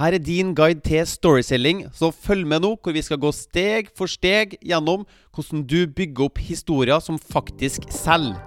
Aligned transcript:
Her 0.00 0.14
er 0.16 0.22
din 0.24 0.54
guide 0.56 0.80
til 0.80 1.06
storyselling, 1.06 1.82
så 1.92 2.08
følg 2.10 2.46
med 2.48 2.62
nå, 2.64 2.70
hvor 2.82 2.94
vi 2.96 3.02
skal 3.04 3.18
gå 3.20 3.28
steg 3.36 3.90
for 3.98 4.08
steg 4.08 4.54
gjennom 4.64 5.02
hvordan 5.36 5.66
du 5.68 5.82
bygger 5.96 6.24
opp 6.24 6.38
historier 6.40 7.02
som 7.04 7.18
faktisk 7.20 7.84
selger. 7.92 8.38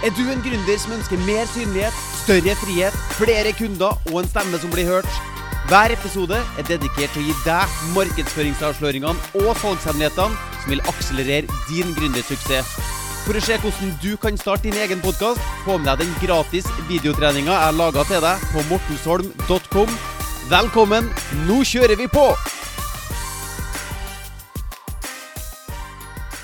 Er 0.00 0.14
du 0.16 0.22
en 0.32 0.40
gründer 0.40 0.78
som 0.80 0.94
ønsker 0.96 1.20
mer 1.26 1.44
synlighet, 1.52 1.98
større 2.22 2.54
frihet, 2.62 2.96
flere 3.18 3.52
kunder 3.58 3.92
og 4.08 4.22
en 4.22 4.30
stemme 4.32 4.62
som 4.62 4.72
blir 4.72 4.88
hørt? 4.88 5.20
Hver 5.68 5.92
episode 5.92 6.38
er 6.56 6.64
dedikert 6.70 7.12
til 7.12 7.20
å 7.20 7.26
gi 7.26 7.36
deg 7.44 7.76
markedsføringsavsløringene 7.98 9.44
og 9.44 9.52
salgshemmelighetene 9.60 10.56
som 10.62 10.72
vil 10.72 10.82
akselerere 10.94 11.60
din 11.68 11.92
gründersuksess. 12.00 12.99
For 13.26 13.36
å 13.36 13.40
se 13.44 13.56
hvordan 13.60 13.90
du 14.00 14.14
kan 14.20 14.38
starte 14.40 14.64
din 14.66 14.78
egen 14.80 15.02
podkast, 15.04 15.42
få 15.66 15.76
med 15.78 15.90
deg 15.90 16.06
den 16.06 16.14
gratis 16.22 16.64
videotreninga 16.88 17.52
jeg 17.52 17.76
laga 17.76 18.04
til 18.08 18.22
deg 18.24 18.46
på 18.54 18.64
mortensholm.com. 18.70 19.92
Velkommen, 20.50 21.10
nå 21.44 21.58
kjører 21.68 22.00
vi 22.00 22.08
på! 22.10 22.24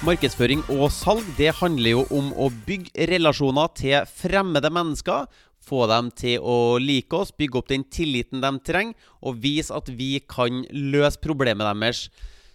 Markedsføring 0.07 0.61
og 0.77 0.91
salg 0.93 1.25
det 1.41 1.57
handler 1.59 1.97
jo 1.97 2.05
om 2.15 2.29
å 2.37 2.51
bygge 2.69 3.09
relasjoner 3.11 3.73
til 3.75 4.05
fremmede 4.21 4.71
mennesker. 4.71 5.25
Få 5.67 5.89
dem 5.91 6.13
til 6.15 6.45
å 6.45 6.77
like 6.79 7.17
oss, 7.17 7.33
bygge 7.35 7.59
opp 7.59 7.73
den 7.73 7.89
tilliten 7.91 8.45
de 8.45 8.53
trenger, 8.63 8.95
og 9.25 9.41
vise 9.43 9.75
at 9.75 9.89
vi 9.89 10.21
kan 10.29 10.61
løse 10.71 11.19
problemet 11.25 11.67
deres. 11.67 12.07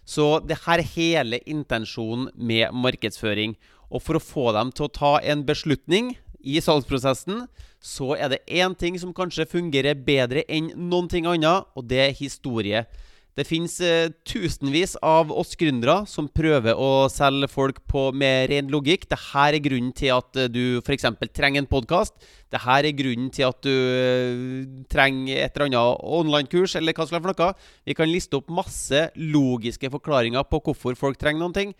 Så 0.08 0.38
det 0.46 0.62
her 0.64 0.80
er 0.80 0.92
hele 0.94 1.42
intensjonen 1.44 2.30
med 2.34 2.72
markedsføring. 2.72 3.58
Og 3.92 4.02
for 4.02 4.16
å 4.16 4.24
få 4.24 4.50
dem 4.56 4.72
til 4.72 4.88
å 4.88 4.92
ta 4.92 5.12
en 5.20 5.44
beslutning 5.46 6.14
i 6.42 6.58
salgsprosessen, 6.64 7.46
så 7.82 8.14
er 8.16 8.32
det 8.32 8.44
én 8.46 8.74
ting 8.78 8.98
som 8.98 9.14
kanskje 9.14 9.48
fungerer 9.50 9.98
bedre 9.98 10.46
enn 10.48 10.70
noen 10.88 11.10
ting 11.10 11.26
annet, 11.28 11.68
og 11.76 11.88
det 11.90 12.04
er 12.06 12.18
historie. 12.18 12.86
Det 13.32 13.46
fins 13.48 13.78
eh, 13.80 14.10
tusenvis 14.28 14.92
av 15.00 15.30
oss 15.32 15.54
gründere 15.56 16.02
som 16.08 16.26
prøver 16.28 16.76
å 16.76 17.08
selge 17.08 17.48
folk 17.48 17.78
med 18.12 18.50
ren 18.50 18.68
logikk. 18.68 19.06
Dette 19.08 19.40
er 19.40 19.56
grunnen 19.64 19.94
til 19.96 20.12
at 20.12 20.36
eh, 20.36 20.50
du 20.52 20.82
f.eks. 20.82 21.08
trenger 21.32 21.62
en 21.62 21.70
podkast. 21.70 22.12
Dette 22.52 22.76
er 22.76 22.90
grunnen 22.92 23.30
til 23.32 23.48
at 23.48 23.64
du 23.64 23.72
eh, 23.72 24.84
trenger 24.92 25.46
et 25.46 25.56
eller 25.56 25.70
annet 25.70 26.04
online-kurs, 26.20 26.76
eller 26.76 26.92
hva 26.92 27.08
slags 27.08 27.32
noe. 27.32 27.50
Vi 27.88 27.96
kan 27.96 28.12
liste 28.12 28.36
opp 28.36 28.52
masse 28.52 29.06
logiske 29.16 29.88
forklaringer 29.96 30.44
på 30.52 30.60
hvorfor 30.68 31.00
folk 31.00 31.16
trenger 31.16 31.40
noen 31.40 31.56
ting. 31.56 31.76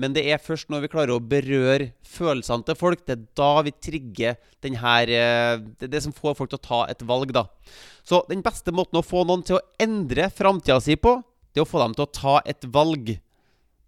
Men 0.00 0.14
det 0.16 0.24
er 0.24 0.40
først 0.40 0.70
når 0.72 0.86
vi 0.86 0.90
klarer 0.92 1.12
å 1.12 1.20
berøre 1.20 1.90
følelsene 2.08 2.64
til 2.64 2.76
folk, 2.78 3.02
det 3.04 3.16
er 3.16 3.24
da 3.36 3.50
vi 3.66 3.74
trigger 3.76 4.38
den 4.64 4.78
her, 4.80 5.10
eh, 5.12 5.58
det, 5.80 5.90
det 5.92 6.00
som 6.04 6.14
får 6.16 6.38
folk 6.38 6.52
til 6.52 6.60
å 6.60 6.68
ta 6.68 6.80
et 6.88 7.02
valg. 7.04 7.32
da. 7.36 7.44
Så 8.04 8.22
den 8.30 8.42
beste 8.44 8.72
måten 8.72 8.98
å 8.98 9.04
få 9.04 9.26
noen 9.28 9.44
til 9.44 9.58
å 9.58 9.64
endre 9.82 10.30
framtida 10.32 10.80
si 10.80 10.96
på, 10.96 11.18
det 11.52 11.60
er 11.60 11.66
å 11.66 11.68
få 11.68 11.82
dem 11.82 11.96
til 11.96 12.06
å 12.06 12.12
ta 12.12 12.38
et 12.48 12.64
valg. 12.72 13.18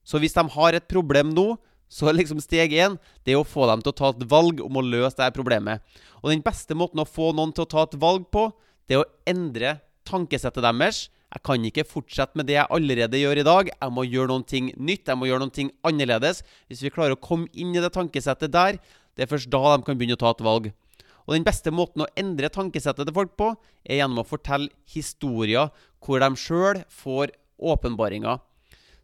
Så 0.04 0.20
hvis 0.20 0.36
de 0.36 0.44
har 0.56 0.76
et 0.76 0.88
problem 0.90 1.32
nå, 1.32 1.54
så 1.88 2.08
er 2.08 2.16
liksom 2.18 2.40
steg 2.42 2.74
én 2.74 2.96
det 3.24 3.34
er 3.34 3.40
å 3.40 3.46
få 3.46 3.68
dem 3.70 3.82
til 3.84 3.92
å 3.92 3.96
ta 3.96 4.10
et 4.12 4.24
valg 4.28 4.60
om 4.64 4.76
å 4.76 4.84
løse 4.84 5.16
det 5.16 5.28
her 5.28 5.36
problemet. 5.36 5.80
Og 6.20 6.32
den 6.32 6.44
beste 6.44 6.76
måten 6.76 7.00
å 7.00 7.08
få 7.08 7.32
noen 7.32 7.52
til 7.54 7.64
å 7.64 7.70
ta 7.70 7.84
et 7.86 7.96
valg 8.00 8.26
på, 8.32 8.48
det 8.88 8.98
er 8.98 9.04
å 9.04 9.10
endre 9.28 9.78
tankesettet 10.04 10.64
deres 10.64 11.06
jeg 11.34 11.42
kan 11.42 11.64
ikke 11.66 11.82
fortsette 11.88 12.38
med 12.38 12.46
det 12.46 12.54
jeg 12.54 12.70
allerede 12.70 13.18
gjør 13.18 13.40
i 13.40 13.46
dag. 13.46 13.70
Jeg 13.74 13.92
må 13.92 14.04
gjøre 14.06 14.30
noe 14.30 14.60
nytt, 14.78 15.08
jeg 15.10 15.18
må 15.18 15.26
gjøre 15.26 15.42
noe 15.42 15.66
annerledes. 15.90 16.44
Hvis 16.70 16.84
vi 16.84 16.92
klarer 16.94 17.16
å 17.16 17.20
komme 17.20 17.50
inn 17.58 17.74
i 17.74 17.82
det 17.82 17.90
tankesettet 17.96 18.52
der, 18.54 18.78
det 19.18 19.26
er 19.26 19.30
først 19.30 19.50
da 19.50 19.62
de 19.74 19.82
kan 19.86 19.98
begynne 19.98 20.14
å 20.14 20.22
ta 20.22 20.30
et 20.30 20.44
valg. 20.46 20.70
Og 21.24 21.34
Den 21.34 21.46
beste 21.46 21.72
måten 21.74 22.04
å 22.04 22.10
endre 22.20 22.52
tankesettet 22.52 23.08
til 23.08 23.16
folk 23.16 23.34
på, 23.40 23.50
er 23.82 23.98
gjennom 23.98 24.22
å 24.22 24.28
fortelle 24.28 24.70
historier 24.94 25.72
hvor 26.04 26.22
de 26.22 26.30
sjøl 26.38 26.84
får 26.92 27.34
åpenbaringer. 27.58 28.38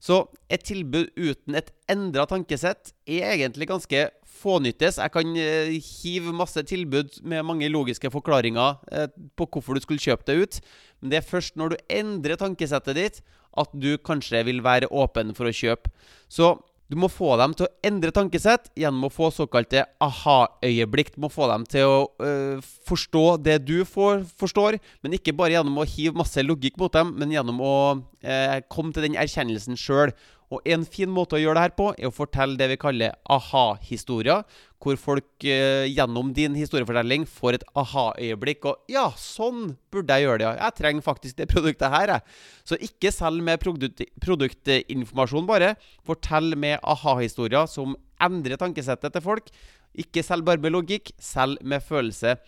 Så 0.00 0.22
et 0.48 0.64
tilbud 0.64 1.10
uten 1.18 1.58
et 1.58 1.68
endra 1.92 2.24
tankesett 2.28 2.94
er 3.04 3.34
egentlig 3.34 3.68
ganske 3.68 4.06
fånyttes. 4.40 4.96
Jeg 4.96 5.12
kan 5.12 5.34
eh, 5.36 5.74
hive 6.00 6.32
masse 6.36 6.62
tilbud 6.64 7.20
med 7.28 7.44
mange 7.44 7.68
logiske 7.68 8.10
forklaringer 8.12 8.78
eh, 8.92 9.10
på 9.36 9.48
hvorfor 9.52 9.76
du 9.76 9.84
skulle 9.84 10.00
kjøpe 10.00 10.24
det 10.30 10.38
ut. 10.40 10.60
Men 11.00 11.12
det 11.12 11.20
er 11.20 11.28
først 11.28 11.60
når 11.60 11.74
du 11.74 11.84
endrer 12.00 12.40
tankesettet 12.40 12.96
ditt, 12.96 13.20
at 13.60 13.72
du 13.74 13.96
kanskje 13.98 14.44
vil 14.46 14.62
være 14.64 14.88
åpen 14.88 15.34
for 15.36 15.50
å 15.50 15.54
kjøpe. 15.54 15.90
Så 16.30 16.54
du 16.90 16.96
må 16.98 17.06
få 17.06 17.36
dem 17.38 17.52
til 17.54 17.68
å 17.68 17.72
endre 17.86 18.10
tankesett 18.14 18.66
gjennom 18.78 19.06
å 19.06 19.12
få 19.14 19.28
såkalte 19.30 19.84
aha-øyeblikk. 20.02 21.12
Du 21.14 21.20
må 21.22 21.30
få 21.30 21.46
dem 21.52 21.62
til 21.70 21.86
å 21.86 22.00
øh, 22.26 22.64
forstå 22.88 23.24
det 23.46 23.60
du 23.68 23.84
får, 23.86 24.24
forstår, 24.40 24.80
men 25.04 25.14
ikke 25.14 25.36
bare 25.38 25.54
gjennom 25.54 25.78
å 25.78 25.86
hive 25.86 26.18
masse 26.18 26.42
logikk 26.42 26.80
mot 26.82 26.92
dem, 26.96 27.14
men 27.20 27.30
gjennom 27.36 27.62
å 27.62 27.76
øh, 27.94 28.58
komme 28.74 28.90
til 28.96 29.06
den 29.06 29.18
erkjennelsen 29.22 29.78
sjøl. 29.78 30.10
Og 30.50 30.64
En 30.66 30.82
fin 30.82 31.10
måte 31.10 31.36
å 31.38 31.40
gjøre 31.40 31.60
det 31.60 31.64
her 31.68 31.74
på, 31.76 31.86
er 31.94 32.08
å 32.08 32.14
fortelle 32.14 32.58
det 32.58 32.66
vi 32.72 32.78
kaller 32.80 33.14
aha-historier. 33.30 34.42
Hvor 34.82 34.96
folk 34.98 35.44
eh, 35.46 35.86
gjennom 35.86 36.32
din 36.34 36.56
historiefortelling 36.58 37.26
får 37.28 37.60
et 37.60 37.66
aha-øyeblikk. 37.78 38.66
Og 38.66 38.90
'ja, 38.90 39.06
sånn 39.14 39.76
burde 39.92 40.16
jeg 40.16 40.26
gjøre 40.26 40.38
det', 40.40 40.46
ja. 40.48 40.54
Jeg 40.64 40.76
trenger 40.80 41.06
faktisk 41.06 41.36
det 41.36 41.48
produktet 41.52 41.94
her, 41.94 42.08
jeg. 42.08 42.22
Så 42.64 42.80
ikke 42.82 43.12
selg 43.14 43.44
med 43.46 43.60
produkt, 43.62 44.02
produktinformasjon, 44.24 45.46
bare. 45.46 45.76
Fortell 46.02 46.56
med 46.56 46.80
aha-historier 46.82 47.68
som 47.70 47.94
endrer 48.18 48.58
tankesettet 48.58 49.12
til 49.12 49.22
folk. 49.22 49.52
Ikke 49.94 50.24
selg 50.24 50.44
bare 50.44 50.58
med 50.58 50.74
logikk, 50.74 51.12
selg 51.18 51.62
med 51.62 51.82
følelse. 51.82 52.38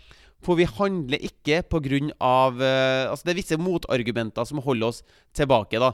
For 0.43 0.59
vi 0.59 0.67
handler 0.67 1.23
ikke 1.23 1.63
pga. 1.71 2.01
Uh, 2.19 3.11
altså 3.13 3.27
det 3.27 3.31
er 3.31 3.39
visse 3.39 3.59
motargumenter 3.59 4.45
som 4.45 4.59
holder 4.59 4.89
oss 4.89 5.03
tilbake. 5.33 5.79
da 5.79 5.93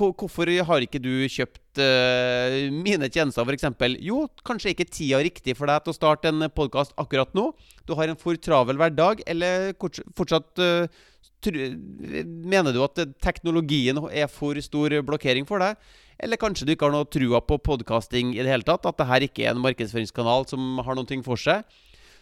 Hvorfor 0.00 0.48
har 0.64 0.84
ikke 0.84 1.00
du 1.02 1.12
kjøpt 1.28 1.80
uh, 1.82 2.56
mine 2.72 3.10
tjenester, 3.12 3.44
f.eks.? 3.44 3.68
Jo, 4.00 4.24
kanskje 4.46 4.72
ikke 4.72 4.88
tida 4.88 5.20
riktig 5.20 5.56
for 5.58 5.68
deg 5.68 5.84
til 5.84 5.92
å 5.92 5.98
starte 5.98 6.32
en 6.32 6.48
podkast 6.48 6.96
akkurat 7.00 7.34
nå. 7.36 7.50
Du 7.84 7.92
har 7.98 8.08
en 8.08 8.18
for 8.20 8.38
travel 8.40 8.80
hverdag, 8.80 9.24
eller 9.30 9.72
fortsatt 10.16 10.64
uh, 10.64 11.06
Mener 11.40 12.74
du 12.76 12.82
at 12.84 12.98
teknologien 13.24 13.96
er 14.12 14.26
for 14.28 14.58
stor 14.60 14.92
blokkering 15.08 15.46
for 15.48 15.62
deg? 15.62 15.78
Eller 16.20 16.36
kanskje 16.36 16.66
du 16.68 16.74
ikke 16.74 16.90
har 16.90 16.92
noe 16.92 17.08
trua 17.08 17.40
på 17.40 17.56
podkasting 17.64 18.34
i 18.34 18.42
det 18.42 18.50
hele 18.52 18.66
tatt? 18.66 18.84
At 18.84 19.00
dette 19.00 19.30
ikke 19.30 19.46
er 19.46 19.54
en 19.54 19.62
markedsføringskanal 19.64 20.44
som 20.50 20.82
har 20.84 20.98
noe 20.98 21.22
for 21.24 21.40
seg? 21.40 21.64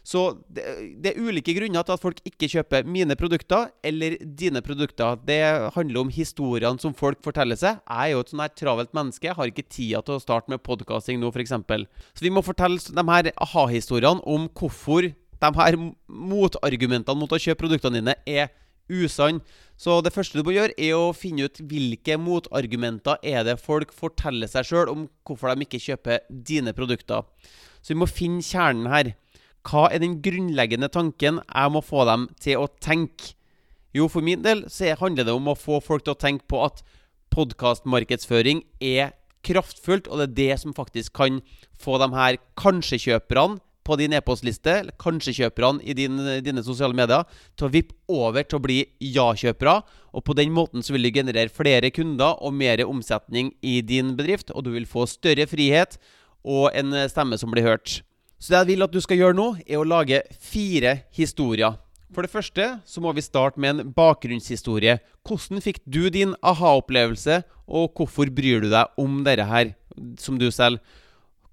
Så 0.09 0.23
det, 0.49 0.65
det, 1.05 1.11
er 1.11 1.21
ulike 1.21 1.53
grunner 1.53 1.85
til 1.85 1.95
at 1.99 2.01
folk 2.01 2.21
ikke 2.25 2.49
kjøper 2.49 2.87
mine 2.89 3.13
produkter 3.19 3.69
eller 3.85 4.17
dine 4.41 4.63
produkter. 4.65 5.19
Det 5.29 5.41
handler 5.75 6.01
om 6.01 6.13
historiene 6.15 6.81
som 6.81 6.95
folk 6.97 7.21
forteller 7.25 7.59
seg. 7.61 7.83
Jeg 7.83 8.07
er 8.07 8.15
jo 8.15 8.23
et 8.25 8.33
sånn 8.33 8.45
her 8.45 8.55
travelt 8.57 8.95
menneske. 8.97 9.29
Jeg 9.29 9.37
har 9.37 9.53
ikke 9.53 9.67
tida 9.69 10.01
til 10.07 10.17
å 10.17 10.23
starte 10.23 10.49
med 10.49 10.65
podkasting 10.65 11.21
nå, 11.21 11.29
f.eks. 11.35 11.53
Så 12.17 12.25
vi 12.25 12.33
må 12.33 12.45
fortelle 12.47 12.81
de 12.81 13.05
her 13.11 13.31
aha-historiene 13.37 14.25
om 14.25 14.49
hvorfor 14.57 15.11
de 15.13 15.53
her 15.61 15.79
motargumentene 16.09 17.21
mot 17.21 17.37
å 17.37 17.43
kjøpe 17.43 17.67
produktene 17.67 18.01
dine 18.01 18.17
er 18.25 18.49
usann. 18.89 19.43
Så 19.77 20.01
det 20.03 20.15
første 20.15 20.41
du 20.41 20.47
må 20.47 20.57
gjøre, 20.57 20.73
er 20.81 20.97
å 20.97 21.13
finne 21.13 21.47
ut 21.47 21.61
hvilke 21.69 22.17
motargumenter 22.17 23.21
er 23.23 23.45
det 23.47 23.61
folk 23.61 23.93
forteller 23.95 24.49
seg 24.51 24.73
sjøl 24.73 24.91
om 24.95 25.07
hvorfor 25.29 25.53
de 25.53 25.69
ikke 25.69 25.85
kjøper 25.85 26.25
dine 26.31 26.73
produkter. 26.73 27.29
Så 27.83 27.93
vi 27.93 28.01
må 28.01 28.09
finne 28.11 28.43
kjernen 28.43 28.89
her. 28.91 29.13
Hva 29.67 29.89
er 29.93 30.03
den 30.03 30.19
grunnleggende 30.25 30.91
tanken 30.93 31.41
jeg 31.43 31.75
må 31.75 31.83
få 31.85 32.05
dem 32.09 32.29
til 32.41 32.63
å 32.63 32.71
tenke? 32.83 33.35
Jo, 33.97 34.07
for 34.13 34.25
min 34.25 34.45
del 34.45 34.67
så 34.71 34.93
handler 35.01 35.27
det 35.27 35.35
om 35.35 35.49
å 35.51 35.59
få 35.59 35.81
folk 35.83 36.05
til 36.05 36.15
å 36.15 36.21
tenke 36.21 36.47
på 36.51 36.61
at 36.67 36.83
podkastmarkedsføring 37.35 38.63
er 38.85 39.15
kraftfullt, 39.47 40.09
og 40.09 40.21
det 40.21 40.29
er 40.29 40.37
det 40.37 40.61
som 40.63 40.77
faktisk 40.77 41.15
kan 41.19 41.41
få 41.81 41.99
de 42.03 42.11
her 42.15 42.39
kanskje-kjøperne 42.61 43.61
på 43.89 43.97
din 43.97 44.13
e-postliste, 44.13 44.75
eller 44.83 44.97
kanskje-kjøperne 45.01 45.81
i 45.81 45.95
din, 45.97 46.19
dine 46.45 46.65
sosiale 46.65 46.97
medier, 46.97 47.25
til 47.57 47.69
å 47.69 47.73
vippe 47.73 47.97
over 48.13 48.45
til 48.45 48.59
å 48.59 48.65
bli 48.65 48.83
ja-kjøpere. 49.15 49.79
Og 50.13 50.25
på 50.27 50.37
den 50.37 50.53
måten 50.53 50.85
så 50.85 50.93
vil 50.95 51.09
du 51.09 51.15
generere 51.15 51.53
flere 51.53 51.91
kunder 51.95 52.37
og 52.45 52.53
mer 52.57 52.85
omsetning 52.85 53.55
i 53.65 53.79
din 53.81 54.13
bedrift, 54.19 54.53
og 54.53 54.67
du 54.67 54.75
vil 54.77 54.89
få 54.89 55.07
større 55.09 55.49
frihet 55.49 55.97
og 56.45 56.69
en 56.77 56.93
stemme 57.09 57.41
som 57.41 57.53
blir 57.53 57.65
hørt. 57.65 58.03
Så 58.39 58.53
det 58.53 58.59
jeg 58.61 58.71
vil 58.71 58.87
at 58.87 58.95
du 58.95 59.01
skal 59.03 59.19
gjøre 59.19 59.37
nå, 59.37 59.49
er 59.67 59.81
å 59.81 59.87
lage 59.87 60.23
fire 60.39 61.01
historier. 61.17 61.75
For 62.15 62.25
det 62.25 62.33
første 62.33 62.69
så 62.89 63.03
må 63.05 63.13
vi 63.13 63.25
starte 63.25 63.61
med 63.61 63.75
en 63.75 63.91
bakgrunnshistorie. 63.97 64.97
Hvordan 65.27 65.61
fikk 65.65 65.83
du 65.85 66.07
din 66.13 66.33
aha-opplevelse, 66.47 67.43
og 67.69 67.99
hvorfor 67.99 68.31
bryr 68.33 68.65
du 68.65 68.71
deg 68.73 68.95
om 69.01 69.21
dette 69.27 69.45
her 69.45 69.75
som 70.23 70.39
du 70.41 70.49
selv? 70.55 70.81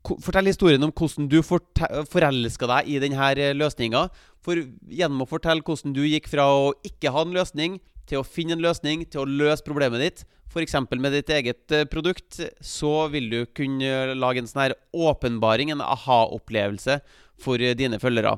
Fortell 0.06 0.48
historien 0.52 0.86
om 0.86 0.94
hvordan 0.94 1.28
du 1.28 1.40
forelska 1.42 2.70
deg 2.70 2.94
i 2.94 3.02
denne 3.02 3.32
eh, 3.34 3.56
løsninga. 3.58 4.06
For 4.46 4.62
gjennom 4.86 5.26
å 5.26 5.30
fortelle 5.30 5.66
hvordan 5.66 5.96
du 5.98 6.04
gikk 6.06 6.30
fra 6.30 6.46
å 6.46 6.72
ikke 6.86 7.12
ha 7.12 7.26
en 7.26 7.34
løsning, 7.36 7.80
til 8.10 8.22
å 8.22 8.28
finne 8.28 8.56
en 8.56 8.63
løsning, 8.63 9.06
til 9.10 9.24
å 9.24 9.30
løse 9.30 9.66
problemet 9.66 10.04
ditt, 10.04 10.25
f.eks. 10.56 10.75
med 10.96 11.12
ditt 11.12 11.30
eget 11.34 11.72
eh, 11.75 11.88
produkt, 11.90 12.40
så 12.63 13.07
vil 13.12 13.30
du 13.31 13.40
kunne 13.57 14.16
lage 14.16 14.40
en 14.40 14.50
sånn 14.50 14.63
her 14.68 14.75
åpenbaring, 14.96 15.74
en 15.74 15.84
aha-opplevelse 15.84 17.00
for 17.42 17.60
eh, 17.60 17.75
dine 17.75 18.00
følgere. 18.00 18.38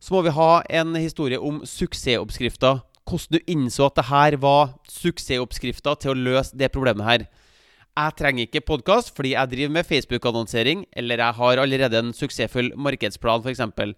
Så 0.00 0.14
må 0.14 0.22
vi 0.24 0.34
ha 0.36 0.62
en 0.80 0.94
historie 0.96 1.40
om 1.40 1.62
suksessoppskrifter. 1.64 2.82
hvordan 3.06 3.38
du 3.38 3.52
innså 3.52 3.86
at 3.86 3.96
det 3.96 4.08
her 4.10 4.36
var 4.36 4.74
suksessoppskrifta 4.90 5.94
til 6.00 6.10
å 6.10 6.18
løse 6.18 6.56
det 6.56 6.72
problemet 6.72 7.06
her. 7.06 7.26
Jeg 7.96 8.12
trenger 8.18 8.44
ikke 8.44 8.66
podkast 8.66 9.14
fordi 9.16 9.32
jeg 9.32 9.48
driver 9.48 9.72
med 9.72 9.86
Facebook-annonsering, 9.86 10.86
eller 10.92 11.16
jeg 11.16 11.34
har 11.38 11.58
allerede 11.58 11.98
en 11.98 12.12
suksessfull 12.12 12.72
markedsplan, 12.76 13.44
f.eks. 13.44 13.94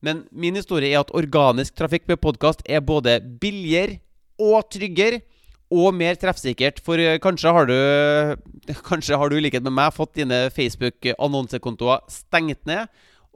Men 0.00 0.28
min 0.30 0.54
historie 0.54 0.92
er 0.92 1.02
at 1.02 1.10
organisk 1.12 1.74
trafikk 1.76 2.06
med 2.08 2.20
podkast 2.22 2.62
er 2.64 2.80
både 2.80 3.18
billigere 3.40 3.98
og 4.38 4.70
tryggere 4.72 5.22
og 5.68 5.92
mer 5.96 6.16
treffsikkert. 6.16 6.80
For 6.84 7.00
eh, 7.00 7.18
kanskje 7.22 7.52
har 7.52 7.68
du 7.68 7.76
Kanskje 8.88 9.18
har 9.18 9.30
du 9.30 9.38
i 9.38 9.44
likhet 9.44 9.64
med 9.64 9.76
meg 9.76 9.94
fått 9.96 10.16
dine 10.18 10.46
Facebook-annonsekontoer 10.54 12.04
stengt 12.12 12.64
ned. 12.68 12.88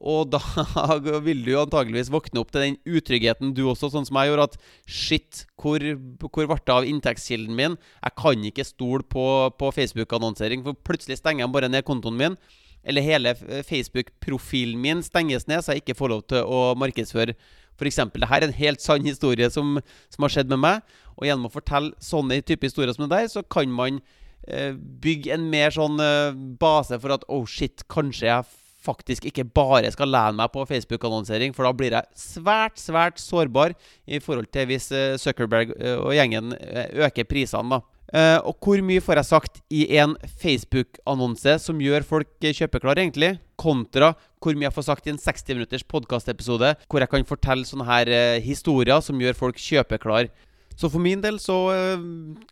Og 0.03 0.33
da 0.33 0.41
vil 1.27 1.45
du 1.47 1.53
antageligvis 1.61 2.11
våkne 2.11 2.43
opp 2.43 2.51
til 2.53 2.65
den 2.65 2.79
utryggheten 2.89 3.53
du 3.55 3.63
også, 3.71 3.93
sånn 3.93 4.09
som 4.09 4.19
jeg 4.19 4.33
gjorde. 4.33 4.49
At 4.51 4.89
shit, 4.89 5.45
hvor, 5.61 5.85
hvor 6.27 6.49
ble 6.51 6.59
det 6.59 6.75
av 6.75 6.89
inntektskilden 6.89 7.55
min? 7.59 7.79
Jeg 8.03 8.19
kan 8.19 8.49
ikke 8.51 8.67
stole 8.67 9.07
på, 9.07 9.27
på 9.59 9.71
Facebook-annonsering. 9.79 10.67
For 10.67 10.79
plutselig 10.89 11.21
stenger 11.21 11.47
jeg 11.47 11.55
bare 11.55 11.71
ned 11.71 11.87
kontoen 11.87 12.19
min. 12.19 12.39
Eller 12.83 13.07
hele 13.07 13.37
Facebook-profilen 13.63 14.81
min 14.83 15.05
stenges 15.07 15.47
ned, 15.47 15.63
så 15.63 15.77
jeg 15.77 15.85
ikke 15.85 16.01
får 16.01 16.11
lov 16.11 16.25
til 16.33 16.49
å 16.51 16.73
markedsføre 16.75 17.37
f.eks. 17.79 18.01
her 18.03 18.39
er 18.41 18.49
en 18.49 18.57
helt 18.57 18.85
sann 18.85 19.07
historie 19.07 19.49
som, 19.51 19.79
som, 20.13 20.25
har 20.27 20.35
skjedd 20.35 20.51
med 20.53 20.63
meg. 20.65 20.97
Og 21.19 21.29
gjennom 21.29 21.51
å 21.51 21.55
fortelle 21.55 21.93
sånne 22.03 22.41
type 22.47 22.67
historier 22.67 22.95
som 22.97 23.07
det 23.07 23.15
der, 23.15 23.31
så 23.33 23.43
kan 23.43 23.73
man 23.73 24.01
eh, 24.49 24.73
bygge 24.75 25.35
en 25.37 25.49
mer 25.53 25.75
sånn 25.75 26.01
eh, 26.03 26.35
base 26.61 26.99
for 27.03 27.17
at 27.17 27.27
oh 27.33 27.47
shit, 27.49 27.85
kanskje 27.93 28.31
jeg 28.31 28.51
faktisk 28.83 29.29
ikke 29.31 29.47
bare 29.55 29.91
skal 29.95 30.11
lene 30.11 30.39
meg 30.41 30.51
på 30.55 30.65
Facebook-annonsering, 30.67 31.55
for 31.55 31.67
da 31.67 31.73
blir 31.77 31.95
jeg 31.95 32.19
svært, 32.19 32.81
svært 32.83 33.23
sårbar 33.23 33.77
i 34.07 34.21
forhold 34.23 34.51
til 34.55 34.69
hvis 34.71 34.91
eh, 34.97 35.19
Zuckerberg 35.23 35.75
eh, 35.79 35.99
og 35.99 36.15
gjengen 36.17 36.57
eh, 36.59 36.91
øker 37.07 37.29
prisene, 37.29 37.79
da. 37.79 37.92
Og 38.13 38.59
hvor 38.61 38.83
mye 38.85 39.01
får 39.01 39.21
jeg 39.21 39.29
sagt 39.31 39.61
i 39.73 39.87
en 39.97 40.15
Facebook-annonse 40.43 41.57
som 41.65 41.81
gjør 41.81 42.05
folk 42.05 42.29
kjøpeklare, 42.45 43.07
egentlig? 43.07 43.35
Kontra 43.57 44.13
hvor 44.43 44.57
mye 44.59 44.69
jeg 44.69 44.77
får 44.77 44.89
sagt 44.91 45.09
i 45.09 45.15
en 45.15 45.21
60 45.23 45.55
minutters 45.55 45.87
podkastepisode 45.89 46.75
hvor 46.91 47.01
jeg 47.01 47.13
kan 47.13 47.29
fortelle 47.29 47.65
sånne 47.69 47.89
her 47.89 48.11
historier 48.45 49.01
som 49.01 49.21
gjør 49.23 49.39
folk 49.39 49.61
kjøpeklare. 49.63 50.29
Så 50.73 50.89
for 50.89 51.03
min 51.05 51.21
del 51.21 51.37
så 51.41 51.55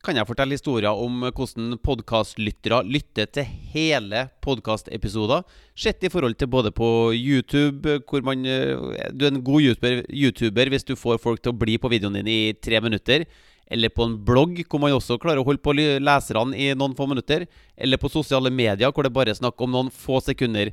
kan 0.05 0.17
jeg 0.17 0.29
fortelle 0.29 0.57
historier 0.57 0.93
om 0.93 1.25
hvordan 1.25 1.79
podkastlyttere 1.83 2.83
lytter 2.85 3.31
til 3.33 3.49
hele 3.73 4.27
podkastepisoder. 4.45 5.45
Sett 5.73 6.05
i 6.05 6.11
forhold 6.13 6.37
til 6.39 6.51
både 6.53 6.73
på 6.73 7.13
YouTube, 7.17 7.99
hvor 8.09 8.25
man 8.27 8.45
Du 8.45 9.25
er 9.25 9.33
en 9.33 9.45
god 9.45 9.61
YouTuber, 9.65 10.05
YouTuber, 10.09 10.69
hvis 10.69 10.85
du 10.85 10.97
får 11.01 11.21
folk 11.23 11.43
til 11.43 11.55
å 11.55 11.61
bli 11.61 11.79
på 11.81 11.91
videoen 11.93 12.21
din 12.21 12.29
i 12.29 12.53
tre 12.53 12.81
minutter. 12.85 13.25
Eller 13.71 13.93
på 13.95 14.03
en 14.07 14.17
blogg, 14.27 14.59
hvor 14.67 14.83
man 14.83 14.97
også 14.97 15.19
klarer 15.23 15.41
å 15.41 15.47
holde 15.47 15.63
på 15.63 15.75
leserne 15.79 16.59
i 16.59 16.73
noen 16.75 16.97
få 16.99 17.07
minutter. 17.07 17.47
Eller 17.79 18.01
på 18.03 18.11
sosiale 18.11 18.51
medier, 18.51 18.91
hvor 18.91 19.07
det 19.07 19.15
bare 19.15 19.31
er 19.31 19.39
snakk 19.39 19.61
om 19.63 19.71
noen 19.71 19.93
få 19.95 20.19
sekunder. 20.27 20.73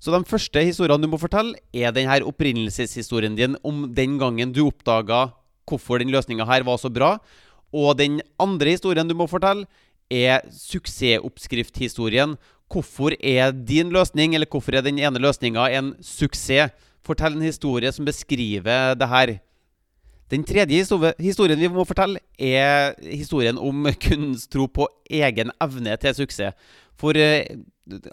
Så 0.00 0.12
de 0.12 0.20
første 0.28 0.62
historiene 0.64 1.04
du 1.04 1.10
må 1.12 1.20
fortelle, 1.20 1.58
er 1.72 1.92
denne 1.92 2.20
opprinnelseshistorien 2.28 3.36
din 3.36 3.56
om 3.64 3.86
den 3.96 4.18
gangen 4.20 4.52
du 4.56 4.66
oppdaga 4.66 5.30
hvorfor 5.68 6.00
den 6.00 6.12
løsninga 6.12 6.46
her 6.48 6.64
var 6.66 6.80
så 6.80 6.90
bra. 6.92 7.18
Og 7.72 7.96
den 7.98 8.20
andre 8.40 8.74
historien 8.74 9.08
du 9.08 9.14
må 9.16 9.28
fortelle, 9.30 9.68
er 10.10 10.42
suksessoppskrifthistorien. 10.50 12.34
Hvorfor 12.70 13.14
er 13.18 13.52
din 13.52 13.92
løsning, 13.94 14.34
eller 14.34 14.48
hvorfor 14.50 14.74
er 14.74 14.82
den 14.86 14.98
ene 14.98 15.22
løsninga 15.22 15.68
en 15.78 15.94
suksess? 16.02 16.74
Fortell 17.00 17.32
en 17.32 17.46
historie 17.46 17.88
som 17.92 18.04
beskriver 18.04 18.94
det 18.98 19.08
her. 19.08 19.30
Den 20.30 20.44
tredje 20.46 20.84
historien 21.18 21.58
vi 21.58 21.68
må 21.72 21.84
fortelle, 21.88 22.20
er 22.38 22.94
historien 23.02 23.58
om 23.58 23.88
kundens 24.04 24.46
tro 24.50 24.68
på 24.70 24.86
egen 25.10 25.50
evne 25.62 25.96
til 25.98 26.14
suksess. 26.20 26.54
For 27.00 27.16
eh, 27.16 27.56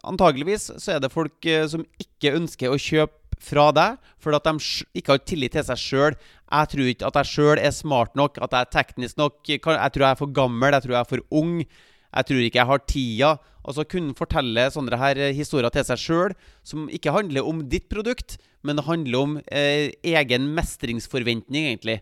antageligvis 0.08 0.72
så 0.82 0.96
er 0.96 1.04
det 1.04 1.14
folk 1.14 1.46
eh, 1.46 1.68
som 1.70 1.84
ikke 2.02 2.34
ønsker 2.40 2.74
å 2.74 2.80
kjøpe 2.82 3.14
fra 3.38 3.68
deg 3.76 4.00
fordi 4.24 4.38
at 4.40 4.48
de 4.48 4.70
ikke 4.98 5.14
har 5.14 5.26
tillit 5.30 5.54
til 5.54 5.66
seg 5.68 5.82
sjøl. 5.82 6.16
Jeg 6.48 6.72
tror 6.72 6.90
ikke 6.90 7.12
at 7.12 7.20
jeg 7.22 7.32
sjøl 7.36 7.62
er 7.62 7.76
smart 7.76 8.18
nok, 8.18 8.40
at 8.42 8.56
jeg 8.56 8.66
er 8.66 8.74
teknisk 8.74 9.20
nok. 9.22 9.38
Jeg 9.46 9.62
tror 9.62 9.78
jeg 9.78 10.10
er 10.10 10.18
for 10.24 10.34
gammel, 10.34 10.74
jeg 10.74 10.88
tror 10.88 10.96
jeg 10.96 11.04
er 11.04 11.12
for 11.12 11.38
ung. 11.44 11.54
Jeg 11.62 12.30
tror 12.32 12.42
ikke 12.42 12.62
jeg 12.64 12.72
har 12.72 12.84
tida. 12.90 13.32
Altså 13.68 13.86
kunne 13.92 14.16
fortelle 14.18 14.70
sånne 14.74 14.98
her 14.98 15.20
historier 15.36 15.70
til 15.76 15.86
seg 15.86 16.02
sjøl, 16.02 16.36
som 16.66 16.88
ikke 16.90 17.14
handler 17.14 17.46
om 17.46 17.66
ditt 17.70 17.90
produkt, 17.92 18.40
men 18.68 18.80
det 18.80 18.86
handler 18.88 19.20
om 19.22 19.38
eh, 19.48 19.94
egen 20.04 20.52
mestringsforventning, 20.58 21.72
egentlig. 21.72 22.02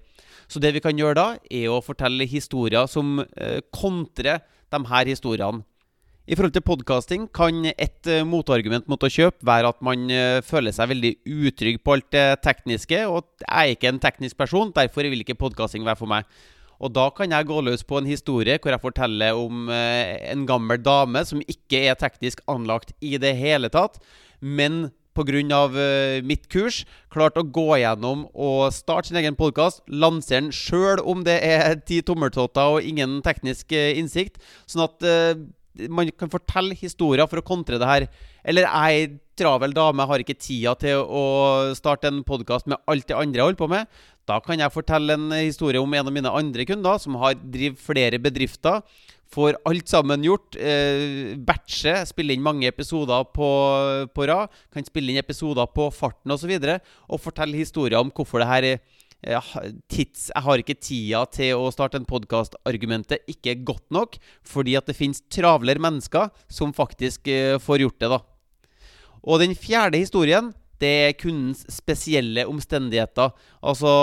Så 0.50 0.62
det 0.62 0.74
vi 0.76 0.82
kan 0.84 0.98
gjøre 0.98 1.18
da, 1.18 1.28
er 1.50 1.70
å 1.72 1.84
fortelle 1.86 2.28
historier 2.30 2.90
som 2.90 3.22
eh, 3.22 3.62
kontrer 3.74 4.44
de 4.74 4.82
her 4.90 5.14
historiene. 5.14 5.64
I 6.26 6.34
forhold 6.34 6.56
til 6.56 6.64
podkasting 6.66 7.26
kan 7.38 7.68
et 7.70 8.08
uh, 8.10 8.24
motargument 8.26 8.88
mot 8.90 9.04
å 9.06 9.10
kjøpe 9.14 9.46
være 9.46 9.70
at 9.70 9.84
man 9.86 10.08
uh, 10.10 10.40
føler 10.42 10.74
seg 10.74 10.90
veldig 10.90 11.12
utrygg 11.22 11.78
på 11.86 11.94
alt 11.94 12.08
det 12.16 12.24
tekniske. 12.42 13.04
Og 13.06 13.28
jeg 13.44 13.52
er 13.54 13.74
ikke 13.76 13.92
en 13.92 14.02
teknisk 14.02 14.40
person, 14.40 14.72
derfor 14.74 15.06
vil 15.06 15.22
ikke 15.22 15.38
podkasting 15.38 15.86
være 15.86 16.00
for 16.00 16.10
meg. 16.10 16.26
Og 16.82 16.90
da 16.98 17.06
kan 17.14 17.30
jeg 17.30 17.48
gå 17.48 17.62
løs 17.68 17.86
på 17.86 18.02
en 18.02 18.10
historie 18.10 18.58
hvor 18.58 18.74
jeg 18.74 18.84
forteller 18.88 19.38
om 19.38 19.70
uh, 19.70 20.16
en 20.34 20.48
gammel 20.50 20.82
dame 20.82 21.22
som 21.30 21.46
ikke 21.46 21.86
er 21.92 22.02
teknisk 22.02 22.42
anlagt 22.50 22.96
i 23.06 23.20
det 23.22 23.36
hele 23.38 23.70
tatt, 23.70 24.02
men 24.42 24.88
pga. 25.16 25.62
Uh, 25.72 26.22
mitt 26.28 26.50
kurs 26.52 26.84
klart 27.14 27.40
å 27.40 27.46
gå 27.48 27.80
gjennom 27.82 28.26
og 28.34 28.70
starte 28.76 29.10
sin 29.10 29.20
egen 29.20 29.38
podkast, 29.40 29.82
lansere 29.88 30.46
den 30.46 30.50
sjøl 30.56 31.00
om 31.02 31.24
det 31.26 31.40
er 31.44 31.80
ti 31.88 32.02
tommeltotter 32.06 32.78
og 32.78 32.86
ingen 32.86 33.22
teknisk 33.26 33.72
innsikt. 33.72 34.42
Sånn 34.68 34.86
at 34.86 35.08
man 35.90 36.10
kan 36.18 36.32
fortelle 36.32 36.78
historier 36.78 37.28
for 37.30 37.42
å 37.42 37.46
kontre 37.46 37.80
det 37.82 37.90
her. 37.90 38.08
Eller 38.46 38.68
jeg 38.68 39.06
er 39.06 39.16
travel 39.36 39.74
dame, 39.76 40.06
har 40.08 40.22
ikke 40.24 40.38
tida 40.40 40.76
til 40.80 41.02
å 41.04 41.24
starte 41.76 42.10
en 42.12 42.24
podkast 42.28 42.70
med 42.72 42.80
alt 42.88 43.08
det 43.10 43.18
andre 43.18 43.42
jeg 43.42 43.50
holder 43.50 43.60
på 43.60 43.72
med. 43.72 43.98
Da 44.26 44.40
kan 44.42 44.62
jeg 44.62 44.74
fortelle 44.74 45.18
en 45.18 45.34
historie 45.36 45.82
om 45.82 45.94
en 45.94 46.08
av 46.08 46.14
mine 46.14 46.32
andre 46.32 46.66
kunder 46.66 47.02
som 47.02 47.18
har 47.22 47.36
driver 47.38 47.78
flere 47.92 48.22
bedrifter. 48.22 48.82
Får 49.36 49.58
alt 49.68 49.90
sammen 49.92 50.24
gjort. 50.24 50.56
Eh, 50.56 51.36
batche, 51.36 51.98
spille 52.08 52.36
inn 52.36 52.46
mange 52.46 52.70
episoder 52.70 53.26
på, 53.36 53.50
på 54.16 54.28
rad. 54.30 54.54
Kan 54.74 54.88
spille 54.88 55.12
inn 55.12 55.22
episoder 55.22 55.68
på 55.74 55.90
farten 55.94 56.34
osv. 56.34 56.56
Og, 56.56 56.70
så 56.70 56.78
og 57.10 57.22
fortelle 57.22 57.60
historier 57.60 58.00
om 58.00 58.14
hvorfor 58.14 58.42
det 58.42 58.50
her 58.50 58.70
er 58.74 59.04
jeg 59.24 60.42
har 60.46 60.62
ikke 60.62 60.78
tida 60.78 61.24
til 61.34 61.58
å 61.58 61.72
starte 61.74 61.98
en 61.98 62.08
podkast. 62.10 62.58
Argumentet 62.68 63.24
ikke 63.32 63.54
er 63.54 63.64
godt 63.66 63.86
nok, 63.94 64.20
fordi 64.46 64.76
at 64.78 64.90
det 64.90 64.98
finnes 64.98 65.24
travlere 65.34 65.82
mennesker 65.82 66.30
som 66.52 66.76
faktisk 66.76 67.30
uh, 67.32 67.56
får 67.62 67.86
gjort 67.86 68.02
det, 68.04 68.12
da. 68.14 68.20
Og 69.26 69.42
den 69.42 69.56
fjerde 69.58 70.02
historien, 70.02 70.52
det 70.82 70.94
er 71.08 71.18
kundens 71.18 71.64
spesielle 71.72 72.46
omstendigheter. 72.52 73.34
Altså 73.66 73.96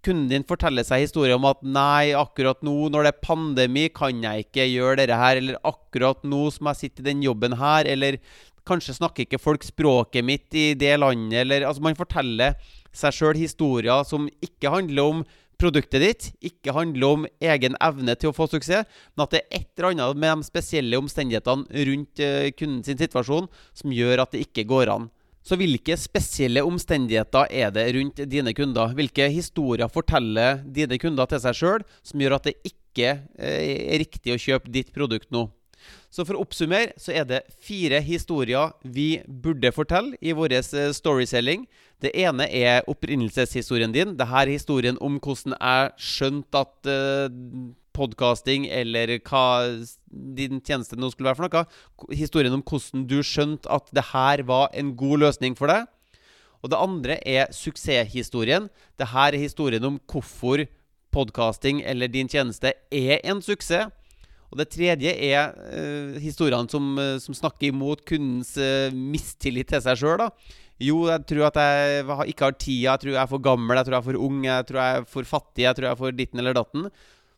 Kunden 0.00 0.30
din 0.30 0.46
forteller 0.48 0.84
seg 0.86 1.02
historier 1.04 1.36
om 1.36 1.44
at 1.44 1.58
'nei, 1.60 2.16
akkurat 2.16 2.62
nå 2.64 2.88
når 2.88 3.04
det 3.04 3.10
er 3.12 3.24
pandemi, 3.26 3.82
kan 3.92 4.22
jeg 4.24 4.46
ikke 4.46 4.64
gjøre 4.64 4.96
dette 5.02 5.18
her', 5.20 5.36
eller 5.36 5.58
'akkurat 5.60 6.24
nå 6.24 6.48
som 6.54 6.70
jeg 6.70 6.80
sitter 6.80 7.04
i 7.04 7.10
den 7.10 7.20
jobben 7.22 7.52
her', 7.52 7.84
eller 7.84 8.16
'kanskje 8.64 8.96
snakker 8.96 9.26
ikke 9.26 9.42
folk 9.42 9.62
språket 9.62 10.24
mitt 10.24 10.48
i 10.56 10.72
det 10.72 10.96
landet', 10.96 11.44
eller 11.44 11.68
Altså, 11.68 11.82
man 11.82 11.94
forteller 11.94 12.56
seg 12.96 13.14
sjøl 13.14 13.38
historier 13.38 14.04
som 14.08 14.28
ikke 14.42 14.72
handler 14.72 15.14
om 15.14 15.22
produktet 15.60 16.02
ditt, 16.02 16.26
ikke 16.40 16.74
handler 16.74 17.14
om 17.14 17.28
egen 17.44 17.76
evne 17.84 18.16
til 18.18 18.30
å 18.30 18.36
få 18.36 18.46
suksess, 18.50 18.88
men 19.14 19.24
at 19.26 19.34
det 19.34 19.42
er 19.42 19.60
et 19.60 19.68
eller 19.76 19.90
annet 19.92 20.20
med 20.22 20.40
de 20.40 20.48
spesielle 20.48 21.00
omstendighetene 21.00 21.86
rundt 21.90 22.22
uh, 22.24 22.48
kunden 22.56 22.84
sin 22.86 23.00
situasjon 23.00 23.48
som 23.76 23.94
gjør 23.94 24.24
at 24.24 24.34
det 24.34 24.44
ikke 24.46 24.66
går 24.70 24.92
an. 24.94 25.10
Så 25.44 25.56
hvilke 25.56 25.96
spesielle 25.96 26.62
omstendigheter 26.68 27.48
er 27.62 27.70
det 27.72 27.86
rundt 27.96 28.20
dine 28.28 28.52
kunder? 28.56 28.92
Hvilke 28.96 29.30
historier 29.32 29.88
forteller 29.92 30.60
dine 30.68 30.98
kunder 31.00 31.28
til 31.30 31.40
seg 31.44 31.56
sjøl 31.56 31.86
som 32.04 32.20
gjør 32.20 32.36
at 32.36 32.50
det 32.50 32.58
ikke 32.72 33.16
uh, 33.20 33.60
er 33.60 34.00
riktig 34.04 34.36
å 34.36 34.40
kjøpe 34.40 34.72
ditt 34.72 34.94
produkt 34.96 35.32
nå? 35.34 35.48
Så 36.10 36.24
for 36.26 36.36
å 36.36 36.44
oppsummere 36.44 36.94
så 37.00 37.14
er 37.14 37.26
det 37.28 37.42
fire 37.62 38.00
historier 38.02 38.72
vi 38.82 39.22
burde 39.26 39.70
fortelle 39.74 40.18
i 40.20 40.34
vår 40.36 40.56
eh, 40.58 40.90
storyselling. 40.96 41.66
Det 42.02 42.12
ene 42.16 42.48
er 42.48 42.86
opprinnelseshistorien 42.90 43.92
din. 43.94 44.16
Dette 44.18 44.42
er 44.42 44.50
historien 44.50 44.98
om 45.04 45.20
hvordan 45.22 45.54
jeg 45.54 45.92
skjønte 46.00 46.62
at 46.64 46.88
uh, 46.88 47.28
podkasting 47.96 48.66
eller 48.72 49.18
hva 49.18 49.44
din 50.08 50.62
tjeneste 50.64 50.96
nå 50.96 51.10
skulle 51.12 51.30
være 51.30 51.40
for 51.42 51.46
noe. 51.46 52.16
Historien 52.16 52.56
om 52.56 52.64
hvordan 52.64 53.06
du 53.10 53.20
skjønte 53.26 53.70
at 53.70 53.90
det 53.94 54.08
her 54.14 54.44
var 54.48 54.70
en 54.72 54.94
god 54.98 55.26
løsning 55.26 55.58
for 55.58 55.70
deg. 55.70 55.86
Og 56.60 56.72
det 56.72 56.80
andre 56.80 57.16
er 57.28 57.52
suksesshistorien. 57.56 58.68
Dette 59.00 59.26
er 59.28 59.38
historien 59.40 59.84
om 59.86 60.00
hvorfor 60.10 60.66
podkasting 61.12 61.82
eller 61.82 62.10
din 62.10 62.28
tjeneste 62.30 62.74
er 62.92 63.20
en 63.24 63.40
suksess. 63.44 63.90
Og 64.50 64.58
det 64.58 64.70
tredje 64.72 65.12
er 65.14 65.52
uh, 65.54 66.16
historiene 66.18 66.70
som, 66.70 66.90
uh, 66.98 67.18
som, 67.22 67.36
snakker 67.36 67.70
imot 67.70 68.02
kundens 68.08 68.56
uh, 68.58 68.90
mistillit 68.90 69.70
til 69.70 69.82
seg 69.84 70.00
sjøl. 70.00 70.24
Jo, 70.80 71.04
jeg 71.10 71.26
tror 71.28 71.50
at 71.50 71.58
jeg 71.60 72.04
ikke 72.32 72.46
har 72.46 72.56
tida, 72.56 72.86
jeg 72.88 73.02
tror 73.02 73.12
jeg 73.12 73.20
er 73.22 73.30
for 73.30 73.44
gammel, 73.44 73.76
jeg 73.76 73.86
tror 73.86 73.96
jeg 73.96 74.00
er 74.00 74.08
for 74.08 74.22
ung, 74.26 74.38
jeg 74.48 74.66
tror 74.66 74.80
jeg 74.80 75.00
er 75.00 75.06
for 75.12 75.28
fattig, 75.28 75.64
jeg 75.66 75.76
tror 75.76 75.86
jeg 75.86 75.92
er 75.92 76.00
for 76.00 76.16
ditten 76.16 76.42
eller 76.42 76.56
datten. 76.56 76.88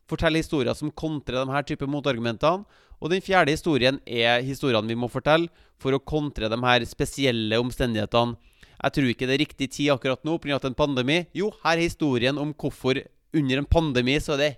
Fortell 0.09 0.39
historier 0.39 0.77
som 0.79 0.93
kontrer 0.95 1.43
de 1.43 1.53
her 1.53 1.67
type 1.67 1.87
motargumentene. 1.87 2.81
Og 3.03 3.11
den 3.11 3.23
fjerde 3.23 3.51
historien 3.51 3.99
er 4.07 4.39
historiene 4.47 4.87
vi 4.87 4.95
må 4.95 5.09
fortelle 5.11 5.51
for 5.81 5.91
å 5.91 5.99
kontre 5.99 6.47
de 6.47 6.59
her 6.63 6.85
spesielle 6.87 7.59
omstendighetene. 7.59 8.37
Jeg 8.83 8.95
tror 8.95 9.09
ikke 9.11 9.27
det 9.27 9.35
er 9.35 9.43
riktig 9.43 9.67
tid 9.75 9.91
akkurat 9.93 10.23
nå 10.27 10.37
pga. 10.39 10.59
en 10.63 10.75
pandemi. 10.75 11.25
Jo, 11.33 11.51
her 11.63 11.77
er 11.77 11.83
historien 11.83 12.37
om 12.37 12.53
hvorfor 12.53 12.99
under 13.33 13.57
en 13.57 13.67
pandemi 13.67 14.15
så 14.19 14.33
er 14.33 14.37
det 14.37 14.51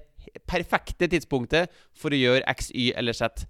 perfekte 0.49 1.09
tidspunktet 1.11 1.73
for 1.97 2.13
å 2.13 2.19
gjøre 2.19 2.45
X, 2.51 2.71
Y 2.75 2.91
eller 2.97 3.15
Z. 3.17 3.45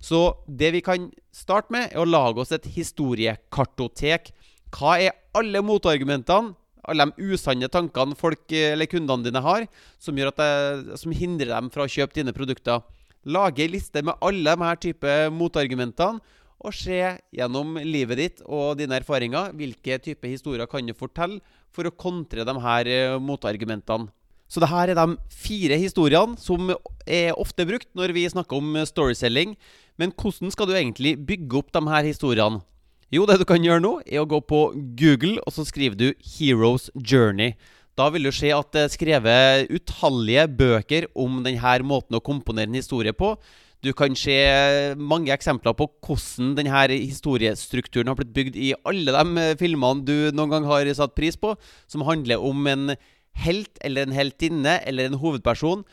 Så 0.00 0.20
det 0.46 0.72
vi 0.76 0.82
kan 0.84 1.10
starte 1.34 1.72
med, 1.74 1.90
er 1.92 2.00
å 2.00 2.08
lage 2.08 2.40
oss 2.40 2.54
et 2.56 2.68
historiekartotek. 2.72 4.32
Hva 4.74 4.96
er 5.02 5.18
alle 5.36 5.62
motargumentene, 5.64 6.54
alle 6.88 7.06
de 7.10 7.28
usanne 7.34 7.68
tankene 7.68 8.16
folk 8.16 8.50
eller 8.56 8.88
kundene 8.88 9.26
dine 9.26 9.42
har, 9.44 9.66
som, 10.00 10.16
det, 10.16 10.96
som 10.98 11.12
hindrer 11.12 11.52
dem 11.52 11.68
fra 11.72 11.84
å 11.84 11.92
kjøpe 11.92 12.16
dine 12.16 12.34
produkter? 12.36 12.80
Lage 13.28 13.66
ei 13.66 13.68
liste 13.68 14.00
med 14.00 14.16
alle 14.24 14.56
de 14.56 14.64
her 14.64 14.80
type 14.80 15.16
motargumentene, 15.36 16.22
og 16.60 16.76
se 16.76 16.98
gjennom 17.32 17.78
livet 17.80 18.18
ditt 18.20 18.40
og 18.44 18.76
dine 18.76 18.98
erfaringer 19.00 19.54
hvilke 19.56 19.96
type 20.04 20.28
historier 20.28 20.68
kan 20.68 20.84
du 20.84 20.92
fortelle 20.96 21.40
for 21.72 21.88
å 21.88 21.94
kontre 21.94 22.44
de 22.44 22.54
her 22.60 22.90
eh, 22.90 23.16
motargumentene. 23.16 24.10
Så 24.50 24.58
det 24.62 24.70
her 24.72 24.90
er 24.90 24.98
de 24.98 25.14
fire 25.30 25.78
historiene 25.78 26.34
som 26.40 26.72
er 27.06 27.36
ofte 27.38 27.66
brukt 27.68 27.86
når 27.94 28.14
vi 28.16 28.26
snakker 28.30 28.58
om 28.58 28.74
storyselling. 28.88 29.54
Men 30.00 30.10
hvordan 30.18 30.50
skal 30.50 30.66
du 30.66 30.74
egentlig 30.74 31.14
bygge 31.28 31.60
opp 31.60 31.70
de 31.76 31.84
her 31.86 32.08
historiene? 32.08 32.64
Jo, 33.10 33.24
det 33.26 33.40
du 33.40 33.46
kan 33.46 33.62
gjøre 33.62 33.82
nå, 33.82 33.96
er 34.06 34.22
å 34.22 34.28
gå 34.30 34.38
på 34.46 34.58
Google, 34.98 35.40
og 35.42 35.54
så 35.54 35.64
skriver 35.66 35.96
du 35.98 36.08
'Heroes 36.22 36.90
Journey'. 36.94 37.56
Da 37.98 38.08
vil 38.08 38.22
du 38.22 38.30
se 38.30 38.52
at 38.54 38.70
det 38.72 38.84
er 38.84 38.92
skrevet 38.94 39.70
utallige 39.70 40.46
bøker 40.46 41.06
om 41.14 41.42
denne 41.42 41.82
måten 41.82 42.16
å 42.16 42.22
komponere 42.22 42.70
en 42.70 42.78
historie 42.78 43.12
på. 43.12 43.36
Du 43.82 43.92
kan 43.92 44.14
se 44.14 44.94
mange 44.96 45.32
eksempler 45.32 45.72
på 45.72 45.88
hvordan 46.04 46.54
denne 46.56 46.86
historiestrukturen 47.00 48.08
har 48.08 48.14
blitt 48.14 48.34
bygd 48.34 48.56
i 48.56 48.74
alle 48.84 49.10
de 49.10 49.56
filmene 49.56 50.04
du 50.04 50.30
noen 50.32 50.50
gang 50.50 50.64
har 50.68 50.86
satt 50.94 51.16
pris 51.16 51.36
på, 51.36 51.56
som 51.88 52.04
handler 52.04 52.38
om 52.38 52.66
en 52.66 52.96
helt 53.44 53.80
eller 53.84 54.06
en 54.06 54.16
heltinne 54.16 54.78
eller 54.86 55.10
en 55.10 55.18
hovedperson. 55.20 55.84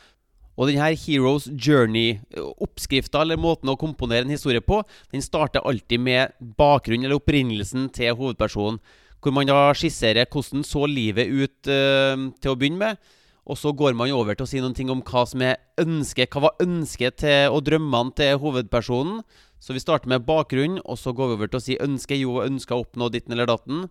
Og 0.57 0.71
denne 0.71 0.89
Heroes 0.97 1.45
Journey-oppskrifta, 1.53 3.21
eller 3.21 3.37
måten 3.37 3.69
å 3.69 3.77
komponere 3.77 4.25
en 4.25 4.33
historie 4.33 4.63
på, 4.63 4.81
den 5.13 5.21
starter 5.21 5.61
alltid 5.61 6.01
med 6.01 6.33
bakgrunnen 6.57 7.05
eller 7.05 7.19
opprinnelsen 7.19 7.91
til 7.93 8.17
hovedpersonen. 8.17 8.81
Hvor 9.21 9.33
man 9.33 9.49
da 9.49 9.69
skisserer 9.77 10.29
hvordan 10.29 10.65
så 10.65 10.85
livet 10.89 11.29
ut 11.29 11.69
uh, 11.69 12.17
til 12.41 12.51
å 12.53 12.57
begynne 12.57 12.81
med. 12.81 13.13
Og 13.47 13.57
så 13.57 13.71
går 13.71 13.95
man 13.95 14.11
over 14.11 14.35
til 14.35 14.43
å 14.43 14.49
si 14.49 14.59
noen 14.59 14.75
ting 14.75 14.89
om 14.91 15.01
hva 15.07 15.23
som 15.29 15.41
er 15.45 15.61
ønsket. 15.79 16.33
Hva 16.33 16.49
var 16.49 16.63
ønsket 16.63 17.21
til, 17.23 17.53
og 17.53 17.63
drømmene 17.69 18.13
til 18.17 18.41
hovedpersonen? 18.41 19.21
Så 19.63 19.73
vi 19.73 19.81
starter 19.81 20.09
med 20.11 20.25
bakgrunnen, 20.27 20.81
og 20.85 20.99
så 20.99 21.13
går 21.15 21.31
vi 21.31 21.37
over 21.37 21.49
til 21.53 21.61
å 21.61 21.63
si 21.63 21.77
ønske. 21.81 22.17
Jo, 22.19 22.41
ønsket 22.43 22.75
å 22.75 22.83
oppnå 22.83 23.09
ditten 23.13 23.33
eller 23.33 23.49
datten. 23.49 23.87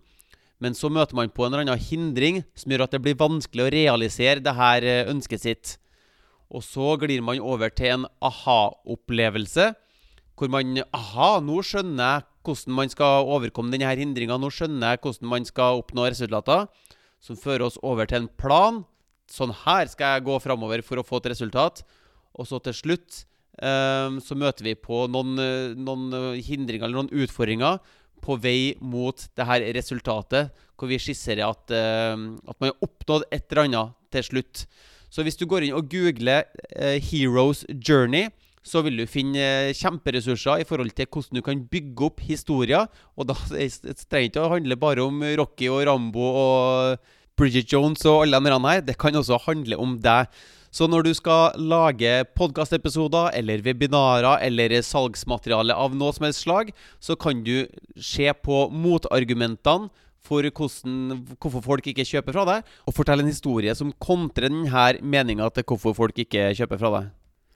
Men 0.63 0.73
så 0.73 0.89
møter 0.89 1.17
man 1.17 1.29
på 1.29 1.45
en 1.45 1.53
eller 1.53 1.67
annen 1.67 1.81
hindring 1.81 2.39
som 2.57 2.73
gjør 2.73 2.87
at 2.87 2.95
det 2.95 3.03
blir 3.05 3.19
vanskelig 3.19 3.67
å 3.67 3.73
realisere 3.73 4.41
det 4.43 4.55
her 4.57 4.85
eh, 4.85 5.09
ønsket 5.11 5.43
sitt. 5.43 5.75
Og 6.49 6.63
så 6.65 6.95
glir 7.01 7.21
man 7.25 7.41
over 7.43 7.69
til 7.75 7.93
en 7.93 8.07
aha-opplevelse, 8.23 9.73
hvor 10.37 10.51
man 10.53 10.79
Aha, 10.95 11.37
nå 11.43 11.61
skjønner 11.65 12.11
jeg 12.11 12.25
hvordan 12.47 12.75
man 12.77 12.91
skal 12.93 13.29
overkomme 13.33 13.73
denne 13.73 13.89
hindringa. 13.99 14.37
Nå 14.39 14.49
skjønner 14.53 14.93
jeg 14.93 15.01
hvordan 15.03 15.31
man 15.33 15.47
skal 15.49 15.81
oppnå 15.81 16.05
resultater. 16.07 16.67
Som 17.19 17.39
fører 17.41 17.65
oss 17.65 17.79
over 17.81 18.07
til 18.07 18.21
en 18.21 18.29
plan. 18.39 18.83
Sånn 19.33 19.51
her 19.65 19.89
skal 19.91 20.15
jeg 20.15 20.27
gå 20.29 20.37
framover 20.39 20.83
for 20.85 21.01
å 21.01 21.05
få 21.05 21.19
et 21.19 21.31
resultat. 21.33 21.81
Og 22.37 22.47
så 22.47 22.61
til 22.63 22.77
slutt 22.77 23.23
um, 23.57 24.21
så 24.23 24.37
møter 24.37 24.69
vi 24.69 24.75
på 24.77 25.07
noen, 25.11 25.33
eh, 25.41 25.73
noen 25.73 26.37
hindringer 26.37 26.85
eller 26.85 27.01
noen 27.01 27.25
utfordringer 27.25 27.81
på 28.23 28.37
vei 28.41 28.75
mot 28.81 29.27
det 29.37 29.47
her 29.47 29.65
resultatet, 29.77 30.51
hvor 30.77 30.89
vi 30.91 30.99
skisserer 31.01 31.47
at, 31.47 31.63
uh, 31.73 32.15
at 32.47 32.57
man 32.59 32.71
har 32.71 32.87
oppnådd 32.87 33.27
et 33.31 33.45
eller 33.49 33.63
annet 33.67 33.95
til 34.13 34.27
slutt. 34.31 34.65
Så 35.09 35.23
hvis 35.23 35.39
du 35.39 35.47
går 35.49 35.67
inn 35.67 35.77
og 35.77 35.89
googler 35.91 36.45
uh, 36.75 36.97
'Heroes 36.99 37.65
Journey', 37.71 38.31
så 38.67 38.81
vil 38.83 38.99
du 38.99 39.05
finne 39.07 39.71
kjemperessurser 39.71 40.59
i 40.59 40.67
forhold 40.67 40.91
til 40.91 41.07
hvordan 41.07 41.39
du 41.39 41.41
kan 41.45 41.61
bygge 41.71 42.03
opp 42.09 42.19
historier. 42.19 42.89
Og 43.15 43.29
da 43.29 43.35
trenger 44.11 44.27
ikke 44.27 44.43
å 44.43 44.51
handle 44.57 44.75
bare 44.75 45.05
om 45.07 45.23
Rocky 45.39 45.69
og 45.71 45.85
Rambo 45.87 46.25
og 46.27 47.13
Bridget 47.37 47.71
Jones 47.71 48.03
og 48.09 48.25
alle 48.25 48.41
de 48.43 48.59
her. 48.67 48.83
Det 48.83 48.97
kan 48.99 49.15
også 49.15 49.39
handle 49.45 49.79
om 49.79 49.95
deg. 50.03 50.27
Så 50.77 50.85
når 50.85 51.07
du 51.07 51.13
skal 51.17 51.55
lage 51.57 52.09
podkastepisoder 52.37 53.31
eller 53.39 53.63
webinarer 53.65 54.43
eller 54.45 54.75
salgsmateriale 54.85 55.73
av 55.73 55.95
noe 55.97 56.13
som 56.13 56.27
helst 56.27 56.43
slag, 56.45 56.69
så 57.01 57.15
kan 57.17 57.41
du 57.41 57.65
se 57.97 58.27
på 58.45 58.67
motargumentene 58.69 59.89
for 60.27 60.45
hvordan, 60.45 61.23
hvorfor 61.39 61.63
folk 61.65 61.87
ikke 61.89 62.05
kjøper 62.05 62.35
fra 62.35 62.43
deg, 62.49 62.67
og 62.85 62.93
fortelle 62.93 63.25
en 63.25 63.31
historie 63.31 63.73
som 63.79 63.93
kontrer 64.03 64.51
denne 64.51 64.89
meninga 65.01 65.49
til 65.55 65.65
hvorfor 65.65 65.95
folk 65.97 66.19
ikke 66.21 66.51
kjøper 66.59 66.81
fra 66.83 66.93
deg. 66.99 67.09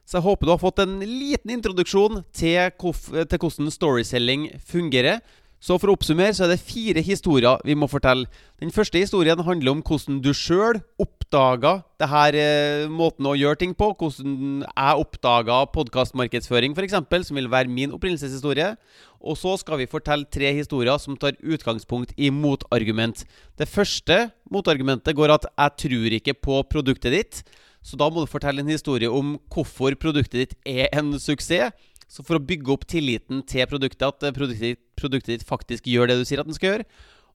Så 0.08 0.18
jeg 0.18 0.26
håper 0.26 0.48
du 0.48 0.52
har 0.56 0.64
fått 0.64 0.82
en 0.82 0.98
liten 1.06 1.54
introduksjon 1.54 2.24
til, 2.34 2.74
til 2.74 3.38
hvordan 3.44 3.70
storyselling 3.72 4.50
fungerer. 4.66 5.22
Så 5.62 5.76
for 5.78 5.92
å 5.92 5.94
oppsummere 5.94 6.34
så 6.34 6.48
er 6.48 6.56
det 6.56 6.64
fire 6.66 7.04
historier 7.06 7.60
vi 7.68 7.76
må 7.78 7.86
fortelle. 7.90 8.26
Den 8.58 8.74
første 8.74 8.98
historien 8.98 9.44
handler 9.46 9.76
om 9.76 9.84
hvordan 9.86 10.18
du 10.26 10.32
sjøl 10.34 10.80
oppdaga 11.02 11.76
denne 12.02 12.24
eh, 12.42 12.88
måten 12.90 13.30
å 13.30 13.36
gjøre 13.38 13.60
ting 13.62 13.76
på. 13.78 13.92
Hvordan 14.00 14.64
jeg 14.66 15.04
oppdaga 15.04 15.60
podkastmarkedsføring, 15.76 16.74
f.eks., 16.74 16.98
som 17.28 17.38
vil 17.38 17.52
være 17.54 17.70
min 17.70 17.94
opprinnelseshistorie. 17.94 18.74
Og 19.22 19.38
så 19.38 19.54
skal 19.62 19.84
vi 19.84 19.90
fortelle 19.92 20.26
tre 20.34 20.50
historier 20.58 20.98
som 20.98 21.14
tar 21.22 21.38
utgangspunkt 21.46 22.18
i 22.18 22.34
motargument. 22.34 23.22
Det 23.54 23.70
første 23.70 24.32
motargumentet 24.50 25.14
går 25.14 25.38
at 25.38 25.46
'jeg 25.46 25.78
tror 25.78 26.18
ikke 26.18 26.42
på 26.42 26.64
produktet 26.74 27.14
ditt'. 27.14 27.44
Så 27.84 27.98
da 27.98 28.10
må 28.10 28.22
du 28.22 28.30
fortelle 28.30 28.62
en 28.62 28.68
historie 28.68 29.10
om 29.10 29.40
hvorfor 29.50 29.94
produktet 29.94 30.34
ditt 30.34 30.56
er 30.66 30.90
en 30.92 31.14
suksess. 31.20 31.72
Så 32.12 32.26
for 32.28 32.36
å 32.36 32.44
bygge 32.44 32.74
opp 32.74 32.84
tilliten 32.86 33.40
til 33.48 33.66
produktet, 33.72 34.04
at 34.04 34.36
produktet 34.36 34.76
ditt, 34.76 34.80
produktet 35.02 35.34
ditt 35.34 35.48
faktisk 35.48 35.90
gjør 35.90 36.12
det 36.12 36.22
du 36.22 36.26
sier 36.28 36.42
at 36.42 36.50
den 36.50 36.58
skal 36.58 36.76
gjøre. 36.76 36.90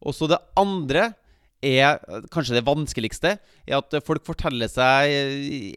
Og 0.06 0.16
så 0.16 0.28
det 0.30 0.42
andre 0.58 1.10
er 1.64 1.98
kanskje 2.32 2.58
det 2.58 2.66
vanskeligste, 2.66 3.36
er 3.66 3.78
at 3.78 3.96
folk 4.04 4.24
forteller 4.26 4.68
seg 4.70 5.12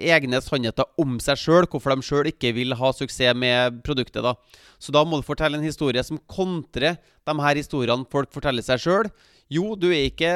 egne 0.04 0.42
sannheter 0.44 0.88
om 1.00 1.18
seg 1.24 1.40
sjøl, 1.40 1.68
hvorfor 1.70 1.96
de 1.96 2.06
sjøl 2.06 2.30
ikke 2.32 2.54
vil 2.58 2.76
ha 2.76 2.92
suksess 2.94 3.38
med 3.38 3.82
produktet. 3.86 4.24
da. 4.24 4.36
Så 4.80 4.92
da 4.96 5.04
må 5.04 5.20
du 5.20 5.28
fortelle 5.28 5.58
en 5.58 5.66
historie 5.66 6.04
som 6.04 6.20
kontrer 6.28 7.00
de 7.00 7.36
her 7.44 7.60
historiene 7.60 8.08
folk 8.12 8.32
forteller 8.34 8.66
seg 8.66 8.82
sjøl. 8.84 9.12
Jo, 9.50 9.74
du 9.74 9.88
er 9.90 10.06
ikke 10.12 10.32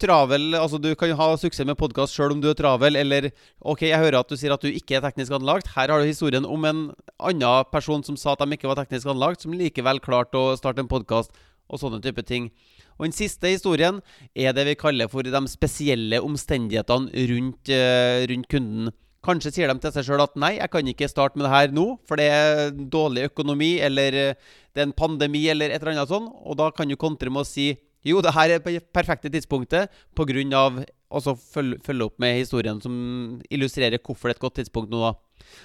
travel 0.00 0.54
Altså, 0.56 0.78
du 0.80 0.94
kan 0.96 1.10
ha 1.18 1.26
suksess 1.36 1.66
med 1.68 1.76
podkast 1.76 2.16
sjøl 2.16 2.32
om 2.32 2.40
du 2.40 2.48
er 2.48 2.56
travel, 2.56 2.96
eller 2.96 3.28
OK, 3.60 3.84
jeg 3.90 4.00
hører 4.00 4.22
at 4.22 4.30
du 4.30 4.38
sier 4.40 4.54
at 4.54 4.64
du 4.64 4.70
ikke 4.72 4.96
er 4.96 5.04
teknisk 5.04 5.34
anlagt. 5.36 5.68
Her 5.74 5.92
har 5.92 6.00
du 6.00 6.08
historien 6.08 6.48
om 6.48 6.64
en 6.64 6.80
annen 7.18 7.68
person 7.72 8.04
som 8.06 8.16
sa 8.16 8.32
at 8.32 8.40
de 8.40 8.56
ikke 8.56 8.70
var 8.70 8.80
teknisk 8.80 9.10
anlagt, 9.12 9.44
som 9.44 9.52
likevel 9.52 10.00
klarte 10.00 10.40
å 10.40 10.56
starte 10.56 10.80
en 10.80 10.88
podkast, 10.88 11.34
og 11.68 11.80
sånne 11.80 12.00
type 12.04 12.24
ting. 12.26 12.50
Og 12.98 13.06
den 13.06 13.14
siste 13.14 13.52
historien 13.52 14.00
er 14.34 14.54
det 14.56 14.66
vi 14.68 14.78
kaller 14.78 15.10
for 15.12 15.22
de 15.22 15.42
spesielle 15.50 16.22
omstendighetene 16.24 17.28
rundt, 17.30 17.70
uh, 17.70 18.24
rundt 18.30 18.50
kunden. 18.50 18.90
Kanskje 19.24 19.52
sier 19.52 19.70
de 19.70 19.82
til 19.82 19.92
seg 19.92 20.06
sjøl 20.06 20.22
at 20.22 20.36
nei, 20.38 20.54
jeg 20.56 20.70
kan 20.72 20.88
ikke 20.88 21.08
starte 21.10 21.38
med 21.38 21.48
det 21.48 21.54
her 21.54 21.72
nå, 21.74 21.86
for 22.08 22.20
det 22.20 22.28
er 22.30 22.70
dårlig 22.70 23.26
økonomi, 23.32 23.72
eller 23.82 24.14
eh, 24.14 24.52
det 24.72 24.84
er 24.84 24.86
en 24.86 24.94
pandemi, 24.94 25.42
eller 25.50 25.74
et 25.74 25.82
eller 25.82 25.96
annet 25.96 26.12
sånt. 26.12 26.30
Og 26.46 26.54
da 26.60 26.68
kan 26.70 26.88
du 26.88 26.94
kontre 26.96 27.32
med 27.34 27.42
å 27.42 27.48
si 27.48 27.72
jo, 28.06 28.20
det 28.22 28.30
her 28.36 28.54
er 28.54 28.62
det 28.62 28.84
perfekte 28.94 29.30
tidspunktet 29.32 29.90
pga. 30.16 30.84
å 31.10 31.20
følge, 31.34 31.78
følge 31.82 32.04
opp 32.04 32.18
med 32.20 32.36
historien 32.38 32.80
som 32.80 33.40
illustrerer 33.50 33.98
hvorfor 33.98 34.28
det 34.28 34.36
er 34.36 34.38
et 34.38 34.44
godt 34.46 34.58
tidspunkt 34.60 34.90
nå. 34.92 35.00
da. 35.02 35.14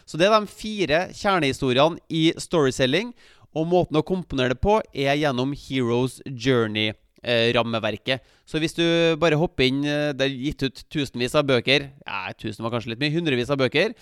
Så 0.05 0.17
det 0.17 0.27
er 0.27 0.39
de 0.39 0.47
fire 0.47 0.99
kjernehistoriene 1.13 1.99
i 2.09 2.33
storyselling. 2.37 3.13
Og 3.53 3.69
måten 3.69 3.99
å 3.99 4.05
komponere 4.05 4.55
det 4.55 4.61
på 4.63 4.79
er 4.93 5.17
gjennom 5.21 5.53
Heroes 5.57 6.19
Journey. 6.25 6.93
Eh, 7.23 7.53
rammeverket. 7.55 8.19
Så 8.43 8.59
hvis 8.59 8.75
du 8.75 8.83
bare 9.15 9.37
hopper 9.39 9.63
inn 9.63 9.77
eh, 9.87 10.09
Det 10.11 10.25
er 10.25 10.33
gitt 10.43 10.65
ut 10.65 10.81
tusenvis 10.91 11.37
av 11.39 11.45
bøker 11.47 11.85
ja, 12.03 12.33
tusen 12.35 12.65
var 12.65 12.73
kanskje 12.73 12.91
litt 12.91 12.99
mye, 12.99 13.13
hundrevis 13.15 13.53
av 13.53 13.61
bøker 13.61 13.93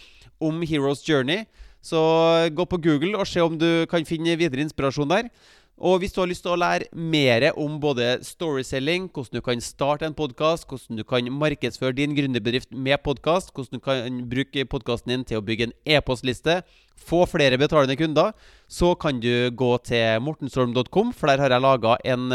om 0.42 0.64
Heroes 0.66 1.04
Journey. 1.06 1.46
Så 1.86 2.02
gå 2.50 2.66
på 2.66 2.80
Google 2.82 3.20
og 3.22 3.30
se 3.30 3.44
om 3.46 3.60
du 3.62 3.86
kan 3.92 4.08
finne 4.10 4.34
videre 4.40 4.66
inspirasjon 4.66 5.14
der. 5.14 5.30
Og 5.82 5.98
hvis 5.98 6.14
du 6.14 6.20
har 6.22 6.30
lyst 6.30 6.44
til 6.46 6.54
å 6.54 6.60
lære 6.62 6.92
mer 6.94 7.48
om 7.58 7.80
både 7.82 8.20
storyselling, 8.22 9.08
hvordan 9.10 9.40
du 9.40 9.42
kan 9.42 9.64
starte 9.66 10.06
en 10.06 10.14
podkast, 10.14 10.68
hvordan 10.70 11.00
du 11.00 11.04
kan 11.10 11.26
markedsføre 11.34 11.96
din 11.98 12.14
gründerbedrift 12.14 12.70
med 12.70 13.02
podkast, 13.02 13.50
hvordan 13.56 13.80
du 13.80 13.84
kan 13.88 14.20
bruke 14.30 14.68
podkasten 14.70 15.16
din 15.16 15.24
til 15.26 15.40
å 15.40 15.46
bygge 15.48 15.72
en 15.72 15.74
e-postliste, 15.96 16.60
få 17.02 17.24
flere 17.26 17.58
betalende 17.58 17.98
kunder, 17.98 18.36
så 18.70 18.94
kan 18.94 19.18
du 19.24 19.50
gå 19.58 19.72
til 19.90 20.22
mortenstorm.com, 20.22 21.16
for 21.18 21.34
der 21.34 21.42
har 21.42 21.56
jeg 21.56 21.66
laga 21.66 21.96
en 22.14 22.30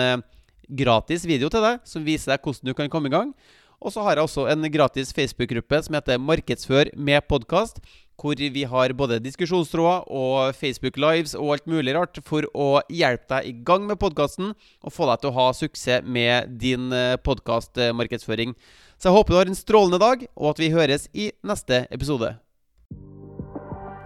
gratis 0.67 1.23
video 1.31 1.47
til 1.47 1.63
deg 1.63 1.87
som 1.87 2.03
viser 2.03 2.35
deg 2.35 2.43
hvordan 2.43 2.73
du 2.73 2.75
kan 2.75 2.91
komme 2.91 3.13
i 3.13 3.15
gang. 3.15 3.31
Og 3.79 3.95
så 3.95 4.03
har 4.03 4.17
jeg 4.17 4.27
også 4.27 4.49
en 4.51 4.67
gratis 4.73 5.15
Facebook-gruppe 5.15 5.85
som 5.87 5.95
heter 5.95 6.19
Markedsfør 6.19 6.91
med 6.97 7.23
podkast. 7.31 7.79
Hvor 8.17 8.39
vi 8.39 8.65
har 8.65 8.95
både 8.97 9.21
diskusjonstråder 9.21 10.07
og 10.09 10.57
Facebook 10.57 10.97
Lives 10.97 11.35
og 11.37 11.53
alt 11.57 11.69
mulig 11.69 11.95
rart 11.97 12.21
for 12.25 12.49
å 12.57 12.81
hjelpe 12.89 13.29
deg 13.35 13.51
i 13.51 13.55
gang 13.67 13.85
med 13.89 14.01
podkasten 14.01 14.55
og 14.55 14.95
få 14.95 15.11
deg 15.11 15.21
til 15.21 15.33
å 15.33 15.37
ha 15.37 15.51
suksess 15.57 16.07
med 16.07 16.57
din 16.63 16.89
eh, 16.97 17.21
podkastmarkedsføring. 17.21 18.57
Så 18.97 19.11
jeg 19.11 19.19
håper 19.19 19.35
du 19.35 19.39
har 19.39 19.53
en 19.53 19.59
strålende 19.59 20.01
dag, 20.01 20.25
og 20.35 20.55
at 20.55 20.65
vi 20.65 20.73
høres 20.73 21.11
i 21.13 21.31
neste 21.45 21.85
episode. 21.93 22.39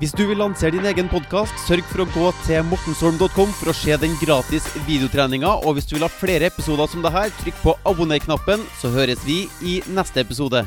Hvis 0.00 0.14
du 0.16 0.22
vil 0.24 0.38
lansere 0.40 0.72
din 0.72 0.86
egen 0.88 1.10
podkast, 1.12 1.52
sørg 1.68 1.84
for 1.90 2.06
å 2.06 2.08
gå 2.14 2.30
til 2.46 2.64
mortensholm.com 2.70 3.50
for 3.58 3.68
å 3.68 3.76
se 3.76 3.98
den 4.00 4.16
gratis 4.22 4.64
videotreninga. 4.86 5.58
Og 5.60 5.76
hvis 5.76 5.90
du 5.90 5.98
vil 5.98 6.06
ha 6.06 6.12
flere 6.12 6.48
episoder 6.48 6.88
som 6.88 7.04
det 7.04 7.12
her, 7.12 7.28
trykk 7.42 7.60
på 7.60 7.76
abonner-knappen, 7.84 8.64
så 8.80 8.94
høres 8.96 9.20
vi 9.28 9.42
i 9.60 9.82
neste 9.92 10.24
episode. 10.24 10.64